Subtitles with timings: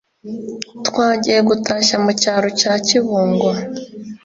[0.87, 3.49] twagiye gutashya mu cyaro cya kibungo